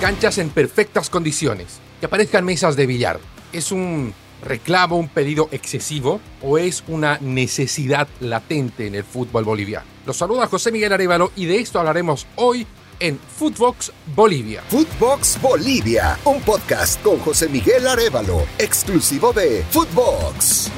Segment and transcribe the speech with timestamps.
[0.00, 1.80] Canchas en perfectas condiciones.
[2.00, 3.18] Que aparezcan mesas de billar.
[3.52, 9.86] ¿Es un reclamo, un pedido excesivo o es una necesidad latente en el fútbol boliviano?
[10.04, 12.66] Los saluda José Miguel Arevalo y de esto hablaremos hoy
[13.00, 14.62] en Footbox Bolivia.
[14.68, 20.70] Footbox Bolivia, un podcast con José Miguel Arevalo, exclusivo de Footbox.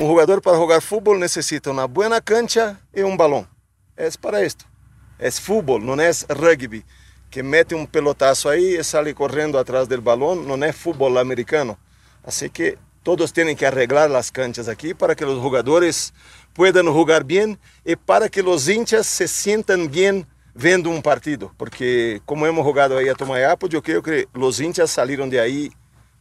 [0.00, 3.44] Um jogador para jogar futebol necessita uma boa cancha e um balão.
[3.96, 4.64] É para isto.
[5.18, 6.86] É futebol, não é rugby,
[7.28, 11.76] que mete um pelotaço aí e sai correndo atrás do balão, não é futebol americano.
[12.22, 16.12] Assim que todos têm que arreglar as canchas aqui para que os jogadores
[16.54, 21.50] puedan jogar bem e para que os hinchas se sintam bem vendo um partido.
[21.58, 25.72] Porque como hemos jogado aí a Tomayapo, eu creio que os hinchas saíram de aí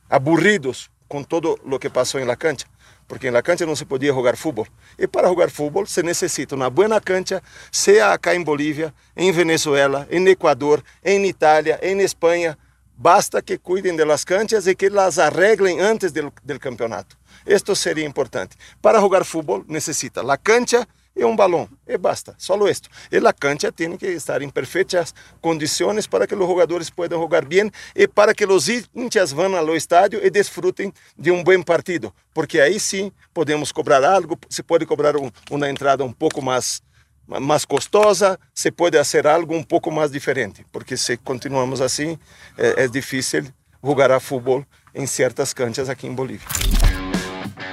[0.09, 2.65] aburridos com todo o que passou na cancha
[3.07, 4.67] porque na cancha não se podia jogar futebol.
[4.97, 10.07] E para jogar futebol se necessita uma boa cancha, seja acá em Bolívia, em Venezuela,
[10.11, 12.57] em Equador, em Itália, em Espanha.
[12.95, 17.15] Basta que cuidem das canchas e que las arreglem antes do, campeonato.
[17.45, 18.57] Isto seria importante.
[18.81, 21.67] Para jogar futebol necessita a cancha e um balão.
[21.87, 22.89] E basta, só isto.
[23.11, 27.43] E a cancha tem que estar em perfeitas condições para que os jogadores possam jogar
[27.43, 32.13] bem e para que os hinchas vão ao estádio e desfrutem de um bom partido.
[32.33, 36.81] Porque aí sim podemos cobrar algo, se pode cobrar um, uma entrada um pouco mais
[37.27, 42.17] mais custosa, se pode fazer algo um pouco mais diferente, porque se continuamos assim,
[42.57, 43.45] é, é difícil
[43.83, 46.47] jogar a futebol em certas canchas aqui em Bolívia.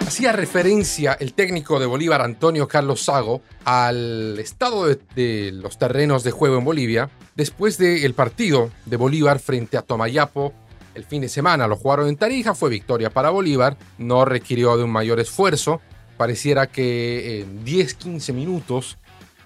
[0.07, 6.31] Hacía referencia el técnico de Bolívar, Antonio Carlos Sago, al estado de, los terrenos de
[6.31, 10.53] juego en Bolivia después del partido de Bolívar frente a Tomayapo
[10.95, 11.67] el fin de semana.
[11.67, 15.81] Lo jugaron en Tarija, fue victoria para Bolívar, no requirió de un mayor esfuerzo.
[16.19, 18.99] Pareciera que en 10-15 minutos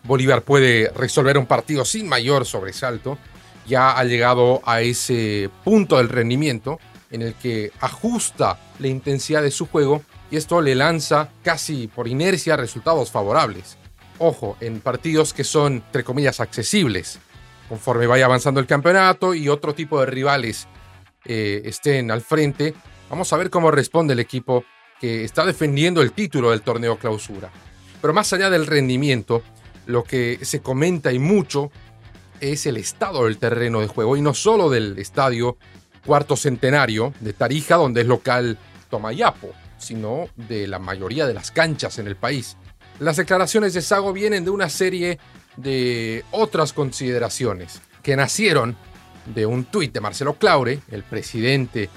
[0.03, 3.17] Bolívar puede resolver un partido sin mayor sobresalto.
[3.69, 6.81] Ya ha llegado a ese punto del rendimiento
[7.13, 12.09] en el que ajusta la intensidad de su juego y esto le lanza casi por
[12.09, 13.77] inercia resultados favorables.
[14.19, 17.19] Ojo, en partidos que son, entre comillas, accesibles,
[17.69, 20.67] conforme vaya avanzando el campeonato y otro tipo de rivales
[21.25, 22.75] eh, estén al frente,
[23.09, 24.65] vamos a ver cómo responde el equipo
[25.01, 27.51] que está defendiendo el título del torneo clausura.
[28.01, 29.43] Pero más allá del rendimiento,
[29.87, 31.71] lo que se comenta y mucho
[32.41, 35.57] es el estado del terreno de juego y no solo del estadio
[36.05, 38.59] cuarto centenario de Tarija, donde es local
[38.91, 42.57] Tomayapo, sino de la mayoría de las canchas en el país.
[43.01, 45.19] Las declaraciones de Sago vienen de una serie
[45.57, 48.77] de otras consideraciones que nacieron
[49.27, 51.91] de un tuit de Marcelo Claure, el presidente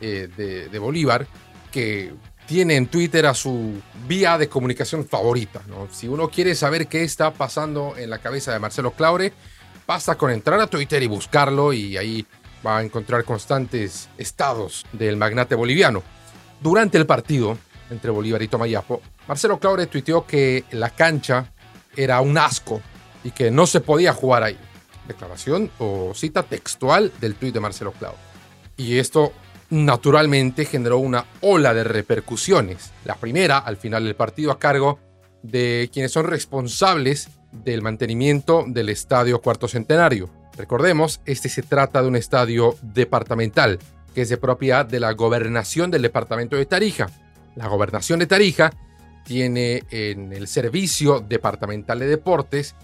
[0.00, 1.26] eh, de, Bolívar,
[1.70, 2.12] que
[2.46, 3.74] tiene en Twitter a su
[4.06, 5.62] vía de comunicación favorita.
[5.90, 9.32] Si uno quiere saber qué está pasando en la cabeza de Marcelo Claure,
[9.86, 12.26] basta con entrar a Twitter y buscarlo y ahí
[12.66, 16.02] va a encontrar constantes estados del magnate boliviano.
[16.60, 17.56] Durante el partido
[17.90, 21.52] entre Bolívar y Tomayapo, Marcelo Claure tuiteó que la cancha
[21.96, 22.80] era un asco
[23.24, 24.58] y que no se podía jugar ahí.
[25.06, 28.18] Declaración o cita textual del tuit de Marcelo Claure.
[28.76, 29.32] Y esto
[29.70, 32.92] naturalmente generó una ola de repercusiones.
[33.04, 34.98] La primera, al final del partido, a cargo
[35.42, 40.30] de quienes son responsables del mantenimiento del estadio cuarto centenario.
[40.56, 43.78] Recordemos, este se trata de un estadio departamental
[44.18, 47.08] que es de propiedad de la gobernación del departamento de Tarija.
[47.54, 48.72] La gobernación de Tarija
[49.22, 52.74] tiene en el servicio departamental de deportes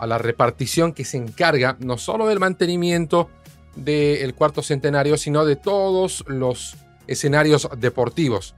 [0.00, 3.30] a la repartición que se encarga no solo del mantenimiento
[3.76, 6.74] del cuarto centenario, sino de todos los
[7.06, 8.56] escenarios deportivos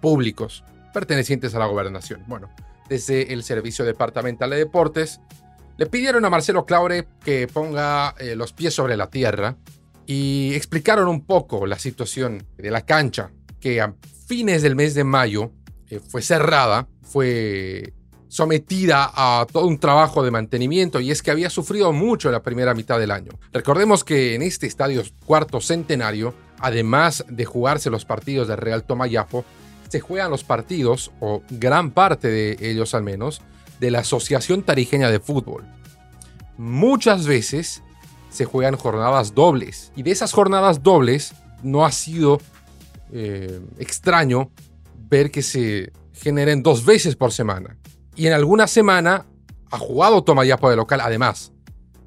[0.00, 0.64] públicos
[0.94, 2.24] pertenecientes a la gobernación.
[2.26, 2.48] Bueno,
[2.88, 5.20] desde el servicio departamental de deportes
[5.76, 9.56] le pidieron a Marcelo Claure que ponga eh, los pies sobre la tierra
[10.08, 13.30] y explicaron un poco la situación de la cancha,
[13.60, 13.94] que a
[14.26, 15.52] fines del mes de mayo
[15.90, 17.92] eh, fue cerrada, fue
[18.28, 22.72] sometida a todo un trabajo de mantenimiento y es que había sufrido mucho la primera
[22.72, 23.32] mitad del año.
[23.52, 29.44] Recordemos que en este estadio cuarto centenario, además de jugarse los partidos de Real Tomayapo,
[29.90, 33.42] se juegan los partidos, o gran parte de ellos al menos,
[33.78, 35.66] de la Asociación Tarijeña de Fútbol.
[36.56, 37.82] Muchas veces
[38.30, 39.92] se juegan jornadas dobles.
[39.96, 42.40] Y de esas jornadas dobles no ha sido
[43.12, 44.50] eh, extraño
[45.08, 47.76] ver que se generen dos veces por semana.
[48.14, 49.26] Y en alguna semana
[49.70, 51.52] ha jugado Tomayapo de local además.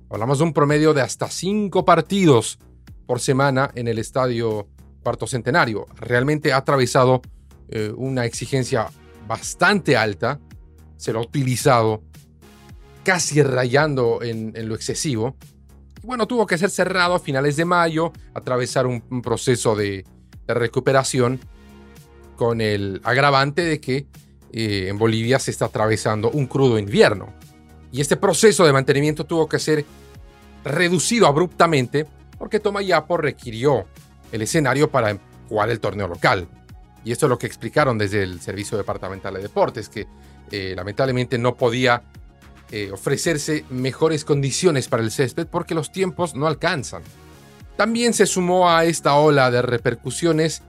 [0.09, 2.59] Hablamos de un promedio de hasta cinco partidos
[3.05, 4.67] por semana en el estadio
[5.03, 5.85] Cuarto Centenario.
[5.95, 7.21] Realmente ha atravesado
[7.69, 8.89] eh, una exigencia
[9.27, 10.39] bastante alta.
[10.97, 12.03] Se lo ha utilizado
[13.03, 15.37] casi rayando en, lo excesivo.
[16.03, 20.05] Bueno, tuvo que ser cerrado a finales de mayo, atravesar un, proceso de,
[20.47, 21.39] recuperación
[22.35, 24.07] con el agravante de que
[24.51, 27.33] eh, en Bolivia se está atravesando un crudo invierno.
[27.91, 29.85] Y este proceso de mantenimiento tuvo que ser
[30.65, 32.05] reducido abruptamente
[32.37, 33.85] porque Tomayapo requirió
[34.31, 35.17] el escenario para
[35.47, 36.47] jugar el torneo local.
[37.05, 40.07] Y esto es lo que explicaron desde el Servicio Departamental de Deportes, que
[40.51, 42.03] eh, lamentablemente no podía
[42.71, 47.03] eh, ofrecerse mejores condiciones para el césped porque los tiempos no alcanzan.
[47.75, 50.61] También se sumó a esta ola de repercusiones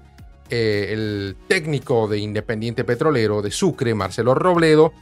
[0.51, 4.93] eh, el técnico de Independiente Petrolero de Sucre, Marcelo Robledo,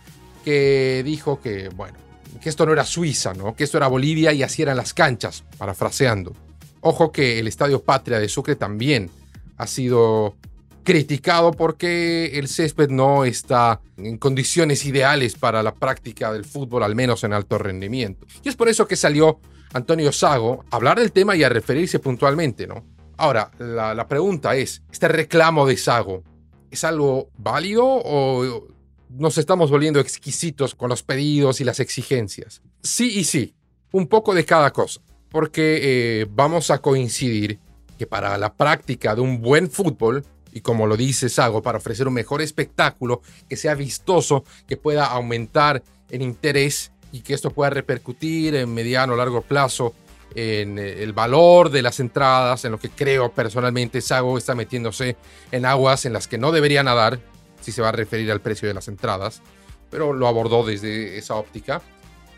[0.44, 1.98] que dijo que, bueno,
[2.40, 3.54] que esto no era Suiza, ¿no?
[3.54, 6.34] que esto era Bolivia y así eran las canchas, parafraseando.
[6.82, 9.10] Ojo que el Estadio Patria de Sucre también
[9.56, 10.36] ha sido
[10.82, 16.94] criticado porque el césped no está en condiciones ideales para la práctica del fútbol, al
[16.94, 18.26] menos en alto rendimiento.
[18.42, 19.40] Y es por eso que salió
[19.72, 22.84] Antonio Sago a hablar del tema y a referirse puntualmente, ¿no?
[23.16, 26.24] Ahora, la, pregunta es, ¿este reclamo de Sago
[26.70, 28.66] es algo válido o
[29.10, 32.62] nos estamos volviendo exquisitos con los pedidos y las exigencias?
[32.82, 33.54] Sí y sí,
[33.92, 37.58] un poco de cada cosa, porque eh, vamos a coincidir
[37.98, 42.08] que para la práctica de un buen fútbol, y como lo dice Sago, para ofrecer
[42.08, 47.70] un mejor espectáculo, que sea vistoso, que pueda aumentar en interés y que esto pueda
[47.70, 49.94] repercutir en mediano o largo plazo
[50.34, 55.16] en eh, el valor de las entradas, en lo que creo personalmente Sago está metiéndose
[55.50, 57.20] en aguas en las que no debería nadar,
[57.60, 59.42] si se va a referir al precio de las entradas,
[59.90, 61.82] pero lo abordó desde esa óptica.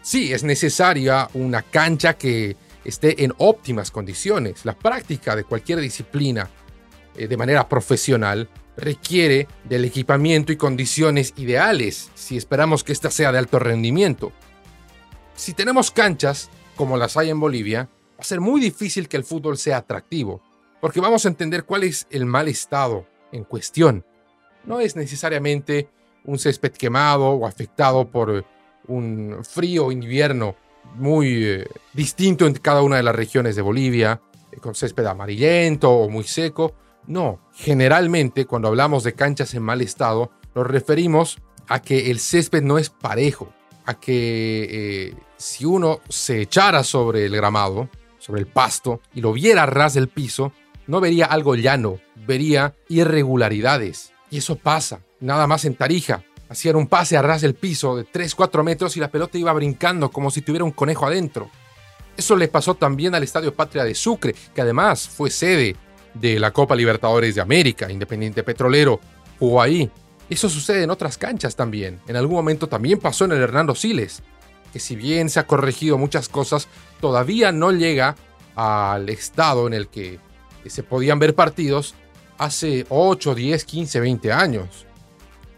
[0.03, 4.65] Sí, es necesaria una cancha que esté en óptimas condiciones.
[4.65, 6.49] La práctica de cualquier disciplina
[7.17, 13.33] eh, de manera profesional requiere del equipamiento y condiciones ideales si esperamos que ésta sea
[13.33, 14.33] de alto rendimiento.
[15.35, 19.25] Si tenemos canchas como las hay en Bolivia, va a ser muy difícil que el
[19.25, 20.43] fútbol sea atractivo,
[20.81, 24.05] porque vamos a entender cuál es el mal estado en cuestión.
[24.65, 25.89] No es necesariamente
[26.25, 28.45] un césped quemado o afectado por
[28.89, 30.57] un frío invierno
[30.97, 34.21] muy eh, distinto en cada una de las regiones de Bolivia,
[34.51, 36.75] eh, con césped amarillento o muy seco.
[37.07, 41.39] No, generalmente cuando hablamos de canchas en mal estado, nos referimos
[41.69, 43.53] a que el césped no es parejo,
[43.87, 47.89] a que eh, si uno se echara sobre el gramado,
[48.19, 50.53] sobre el pasto, y lo viera a ras del piso,
[50.87, 54.13] no vería algo llano, vería irregularidades.
[54.31, 56.25] Y eso pasa, nada más en Tarija.
[56.49, 60.11] Hacían un pase a ras del piso de 3-4 metros y la pelota iba brincando
[60.11, 61.51] como si tuviera un conejo adentro.
[62.17, 65.77] Eso le pasó también al Estadio Patria de Sucre, que además fue sede
[66.15, 69.01] de la Copa Libertadores de América, Independiente Petrolero,
[69.39, 69.91] jugó ahí.
[70.29, 72.01] Eso sucede en otras canchas también.
[72.07, 74.23] En algún momento también pasó en el Hernando Siles,
[74.73, 76.69] que si bien se ha corregido muchas cosas,
[77.01, 78.17] todavía no llega
[78.55, 80.19] al estado en el que
[80.67, 81.95] se podían ver partidos
[82.39, 84.87] hace 8, 10, 15, 20 años.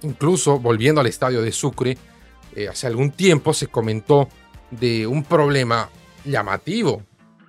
[0.03, 1.97] Incluso volviendo al estadio de Sucre,
[2.55, 4.29] eh, hace algún tiempo se comentó
[4.71, 5.89] de un problema
[6.25, 7.03] llamativo.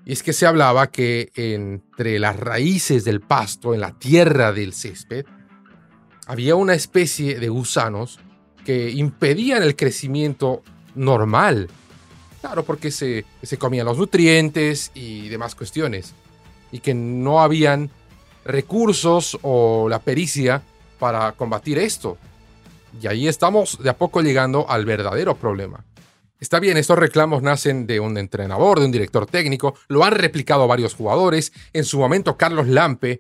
[0.06, 4.74] Y es que se hablaba que entre las raíces del pasto, en la tierra del
[4.74, 5.25] césped,
[6.28, 8.19] había una especie de gusanos
[8.63, 10.62] que impedían el crecimiento
[10.94, 11.69] normal.
[12.39, 16.13] Claro, porque se, se comían los nutrientes y demás cuestiones.
[16.72, 17.89] Y que no habían
[18.44, 20.62] recursos o la pericia
[21.00, 22.18] para combatir esto.
[23.01, 25.84] Y ahí estamos de a poco llegando al verdadero problema.
[26.46, 30.68] Está bien, estos reclamos nacen de un entrenador, de un director técnico, lo han replicado
[30.68, 31.52] varios jugadores.
[31.74, 33.20] En su momento, Carlos Lampe,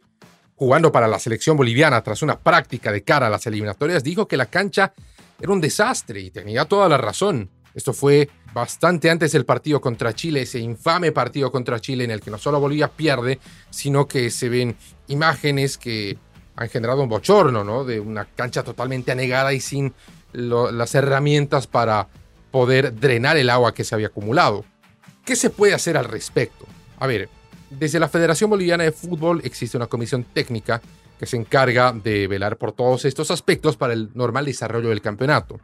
[0.53, 4.37] jugando para la selección boliviana tras una práctica de cara a las eliminatorias, dijo que
[4.37, 4.93] la cancha
[5.41, 7.49] era un desastre y tenía toda la razón.
[7.73, 12.21] Esto fue bastante antes del partido contra Chile, ese infame partido contra Chile en el
[12.21, 13.39] que no solo Bolivia pierde,
[13.71, 14.77] sino que se ven
[15.07, 16.19] imágenes que
[16.55, 17.85] han generado un bochorno, ¿no?
[17.85, 19.95] De una cancha totalmente anegada y sin
[20.31, 22.07] las herramientas para
[22.55, 24.63] poder drenar el agua que se había acumulado.
[25.25, 26.65] ¿Qué se puede hacer al respecto?
[26.97, 27.27] A ver,
[27.69, 30.81] desde la Federación Boliviana de Fútbol existe una comisión técnica
[31.19, 35.59] que se encarga de velar por todos estos aspectos para el normal desarrollo del campeonato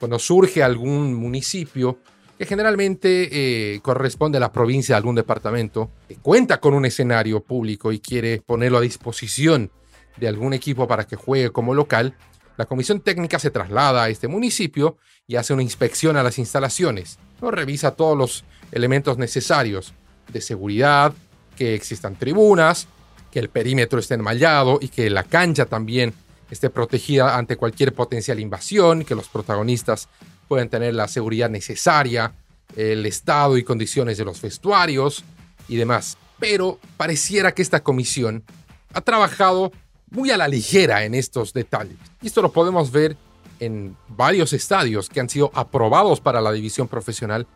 [0.00, 1.98] cuando surge algún municipio
[2.36, 7.44] que generalmente eh, corresponde a la provincia de algún departamento, que cuenta con un escenario
[7.44, 9.70] público y quiere ponerlo a disposición
[10.16, 12.16] de algún equipo para que juegue como local,
[12.56, 14.96] la comisión técnica se traslada a este municipio
[15.26, 17.18] y hace una inspección a las instalaciones.
[17.40, 17.50] ¿no?
[17.50, 19.92] Revisa todos los elementos necesarios
[20.32, 21.12] de seguridad,
[21.56, 22.88] que existan tribunas,
[23.30, 26.14] que el perímetro esté enmallado y que la cancha también
[26.50, 30.08] esté protegida ante cualquier potencial invasión, que los protagonistas
[30.46, 32.32] pueden tener la seguridad necesaria,
[32.76, 35.24] el estado y condiciones de los vestuarios
[35.68, 36.16] y demás.
[36.38, 38.44] Pero pareciera que esta comisión
[38.92, 39.72] ha trabajado
[40.14, 41.98] muy a la ligera en estos detalles.
[42.22, 43.16] Y esto lo podemos ver
[43.60, 47.46] en varios estadios que han sido aprobados para la división profesional,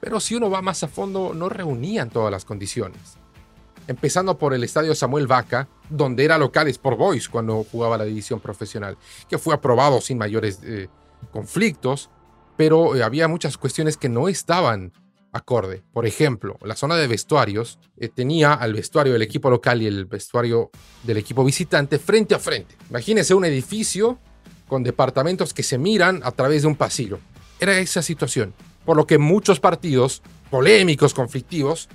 [0.00, 3.00] pero si uno va más a fondo no reunían todas las condiciones.
[3.86, 8.40] Empezando por el estadio Samuel Vaca, donde era local Sport Boys cuando jugaba la división
[8.40, 8.98] profesional,
[9.28, 10.88] que fue aprobado sin mayores eh,
[11.32, 12.10] conflictos,
[12.56, 14.92] pero eh, había muchas cuestiones que no estaban
[15.32, 15.82] acorde.
[15.92, 20.06] Por ejemplo, la zona de vestuarios eh, tenía al vestuario del equipo local y el
[20.06, 20.70] vestuario
[21.02, 22.76] del equipo visitante frente a frente.
[22.90, 24.18] Imagínense un edificio
[24.66, 27.18] con departamentos que se miran a través de un pasillo.
[27.60, 28.54] Era esa situación.
[28.84, 31.88] Por lo que muchos partidos polémicos, conflictivos,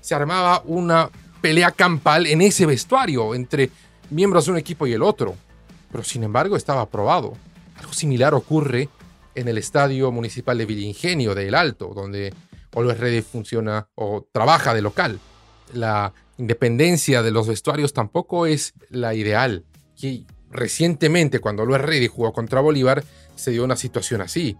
[0.00, 3.70] se armaba una pelea campal en ese vestuario entre
[4.10, 5.34] miembros de un equipo y el otro.
[5.90, 7.32] Pero sin embargo estaba aprobado.
[7.76, 8.88] Algo similar ocurre
[9.34, 12.32] en el Estadio Municipal de Villingenio de El Alto, donde
[12.76, 15.18] Always Ready funciona o trabaja de local.
[15.72, 19.64] La independencia de los vestuarios tampoco es la ideal.
[19.96, 23.02] Y recientemente, cuando Always Ready jugó contra Bolívar,
[23.34, 24.56] se dio una situación así.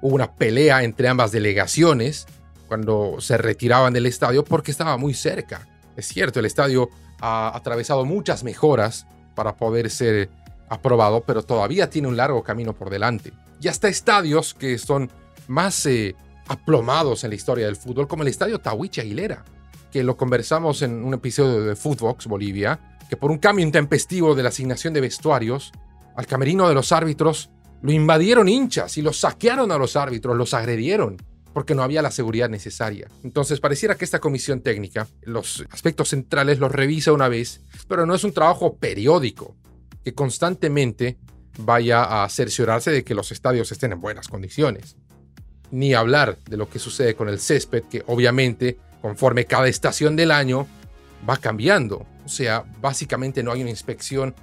[0.00, 2.26] Hubo una pelea entre ambas delegaciones
[2.68, 5.66] cuando se retiraban del estadio porque estaba muy cerca.
[5.96, 10.30] Es cierto, el estadio ha atravesado muchas mejoras para poder ser
[10.68, 13.32] aprobado, pero todavía tiene un largo camino por delante.
[13.60, 15.10] Y hasta estadios que son
[15.48, 16.14] más eh,
[16.48, 19.44] aplomados en la historia del fútbol, como el estadio Tawiche Aguilera,
[19.90, 24.42] que lo conversamos en un episodio de Footbox Bolivia, que por un cambio intempestivo de
[24.42, 25.72] la asignación de vestuarios,
[26.16, 27.50] al camerino de los árbitros
[27.82, 31.16] lo invadieron hinchas y los saquearon a los árbitros, los agredieron
[31.52, 33.08] porque no había la seguridad necesaria.
[33.22, 38.14] Entonces pareciera que esta comisión técnica, los aspectos centrales los revisa una vez, pero no
[38.14, 39.56] es un trabajo periódico
[40.04, 41.16] que constantemente
[41.58, 44.96] vaya a cerciorarse de que los estadios estén en buenas condiciones.
[45.70, 50.30] Ni hablar de lo que sucede con el césped, que obviamente, conforme cada estación del
[50.30, 50.66] año,
[51.28, 52.06] va cambiando.
[52.24, 54.34] O sea, básicamente no hay una inspección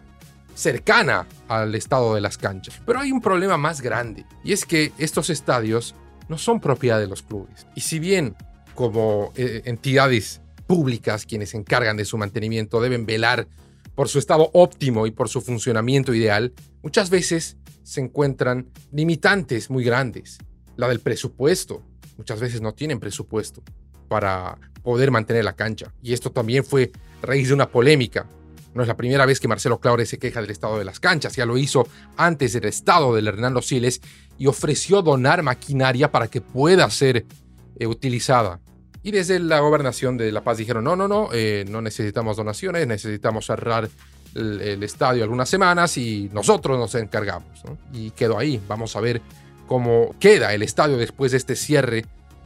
[0.56, 2.80] cercana al estado de las canchas.
[2.86, 5.96] Pero hay un problema más grande, y es que estos estadios
[6.30, 7.68] no son propiedad de los clubes.
[7.76, 8.36] Y si bien
[8.76, 13.48] como eh, entidades públicas quienes se encargan de su mantenimiento deben velar
[13.96, 19.84] por su estado óptimo y por su funcionamiento ideal, muchas veces se encuentran limitantes muy
[19.84, 20.40] grandes.
[20.76, 21.84] La del presupuesto.
[22.18, 23.64] Muchas veces no tienen presupuesto
[24.08, 25.94] para poder mantener la cancha.
[26.02, 28.28] Y esto también fue raíz de una polémica.
[28.74, 31.36] No es la primera vez que Marcelo Claure se queja del estado de las canchas,
[31.36, 31.88] ya lo hizo
[32.18, 34.02] antes del estado del Hernando Siles
[34.38, 37.26] y ofreció donar maquinaria para que pueda ser
[37.78, 38.60] eh, utilizada.
[39.04, 42.88] Y desde la gobernación de La Paz dijeron, no, no, no, eh, no necesitamos donaciones,
[42.88, 43.90] necesitamos cerrar
[44.34, 47.62] el, estadio algunas semanas y nosotros nos encargamos.
[47.92, 49.22] Y quedó ahí, vamos a ver
[49.68, 52.06] cómo queda el estadio después de este cierre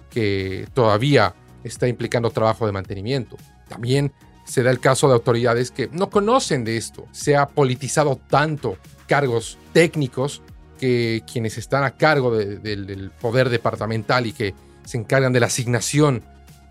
[0.09, 3.37] que todavía está implicando trabajo de mantenimiento.
[3.67, 4.11] También
[4.45, 7.05] se da el caso de autoridades que no conocen de esto.
[7.11, 10.41] Se ha politizado tanto cargos técnicos
[10.79, 14.53] que quienes están a cargo del poder departamental y que
[14.85, 16.23] se encargan de la asignación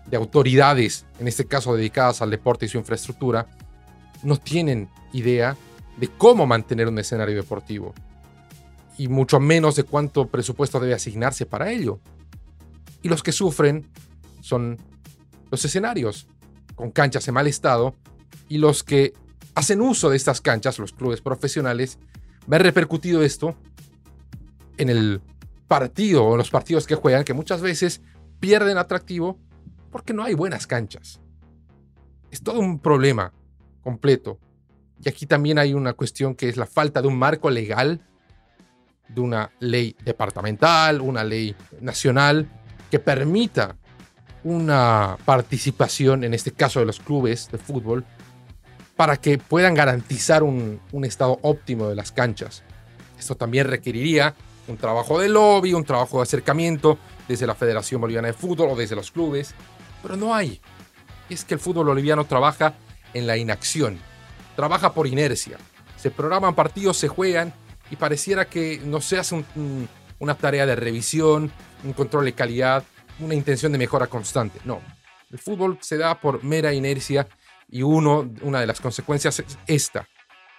[0.07, 3.45] de autoridades, en este caso dedicadas al deporte y su infraestructura,
[4.23, 5.55] no tienen idea
[5.97, 7.93] de cómo mantener un escenario deportivo
[8.97, 11.99] y mucho menos de cuánto presupuesto debe asignarse para ello.
[13.01, 13.85] Y los que sufren
[14.41, 14.77] son
[15.51, 16.27] los escenarios,
[16.75, 17.95] con canchas en mal estado,
[18.49, 19.13] y los que
[19.55, 21.99] hacen uso de estas canchas, los clubes profesionales,
[22.47, 23.55] ver repercutido esto
[24.77, 25.21] en el
[25.67, 28.01] partido o los partidos que juegan, que muchas veces
[28.39, 29.39] pierden atractivo
[29.91, 31.19] porque no hay buenas canchas.
[32.31, 33.33] Es todo un problema
[33.81, 34.39] completo.
[35.03, 38.05] Y aquí también hay una cuestión que es la falta de un marco legal,
[39.07, 42.47] de una ley departamental, una ley nacional,
[42.91, 43.75] que permita
[44.43, 48.05] una participación, en este caso de los clubes de fútbol,
[48.95, 52.63] para que puedan garantizar un, un estado óptimo de las canchas.
[53.19, 54.35] Esto también requeriría
[54.67, 56.97] un trabajo de lobby, un trabajo de acercamiento
[57.27, 59.53] desde la Federación Boliviana de Fútbol o desde los clubes,
[60.01, 60.59] pero no hay.
[61.29, 62.73] es que el fútbol boliviano trabaja
[63.13, 63.97] en la inacción,
[64.55, 65.57] trabaja por inercia.
[65.97, 67.53] Se programan partidos, se juegan
[67.89, 69.43] y pareciera que no se hace
[70.19, 71.51] una tarea de revisión,
[71.83, 72.83] un control de calidad,
[73.19, 74.59] una intención de mejora constante.
[74.65, 74.81] No,
[75.31, 77.27] el fútbol se da por mera inercia
[77.69, 80.07] y uno, una de las consecuencias es esta,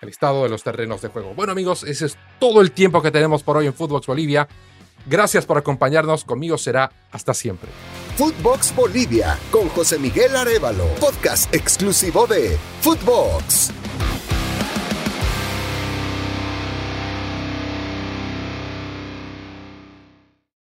[0.01, 1.35] el estado de los terrenos de juego.
[1.35, 4.49] Bueno amigos, ese es todo el tiempo que tenemos por hoy en Footbox Bolivia.
[5.07, 7.71] Gracias por acompañarnos, conmigo será hasta siempre.
[8.17, 13.78] Footbox Bolivia con José Miguel Arevalo, podcast exclusivo de Footbox.